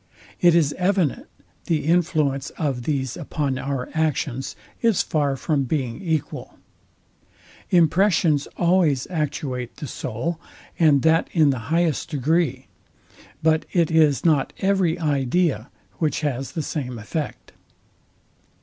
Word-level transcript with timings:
It 0.39 0.55
is 0.55 0.73
evident 0.79 1.27
the 1.65 1.85
influence 1.85 2.49
of 2.57 2.85
these 2.85 3.15
upon 3.15 3.59
our 3.59 3.87
actions 3.93 4.55
is 4.81 5.03
far 5.03 5.35
from 5.35 5.65
being 5.65 6.01
equal. 6.01 6.57
Impressions 7.69 8.47
always 8.57 9.05
actuate 9.11 9.75
the 9.77 9.85
soul, 9.85 10.39
and 10.79 11.03
that 11.03 11.29
in 11.33 11.51
the 11.51 11.59
highest 11.69 12.09
degree; 12.09 12.65
but 13.43 13.63
it 13.73 13.91
is 13.91 14.25
not 14.25 14.53
every 14.57 14.97
idea 14.97 15.69
which 15.99 16.21
has 16.21 16.53
the 16.53 16.63
same 16.63 16.97
effect. 16.97 17.51